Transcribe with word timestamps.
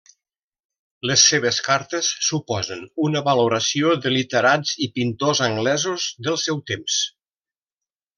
Les 1.09 1.25
seves 1.33 1.57
cartes 1.67 2.07
suposen 2.27 2.81
una 3.07 3.21
valoració 3.29 3.91
de 4.05 4.13
literats 4.15 4.73
i 4.87 4.91
pintors 4.99 5.43
anglesos 5.49 6.07
del 6.29 6.41
seu 6.47 6.63
temps. 6.73 6.97